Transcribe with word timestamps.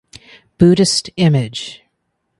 Buddhist 0.57 1.11
image. 1.15 1.83